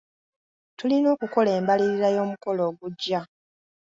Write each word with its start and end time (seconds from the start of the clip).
Tulina 0.77 1.07
okukola 1.15 1.49
embalirira 1.59 2.09
y'omukolo 2.15 2.61
ogujja. 2.69 3.19